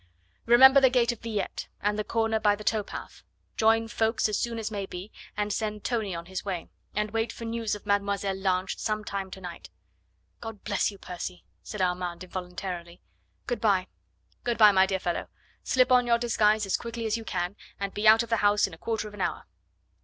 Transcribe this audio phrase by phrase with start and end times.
[0.47, 3.21] "Remember the gate of Villette, and the corner by the towpath.
[3.55, 7.31] Join Ffoulkes as soon as may be and send Tony on his way, and wait
[7.31, 9.69] for news of Mademoiselle Lange some time to night."
[10.39, 12.99] "God bless you, Percy!" said Armand involuntarily.
[13.45, 13.85] "Good bye!"
[14.43, 15.27] "Good bye, my dear fellow.
[15.63, 18.65] Slip on your disguise as quickly as you can, and be out of the house
[18.65, 19.45] in a quarter of an hour."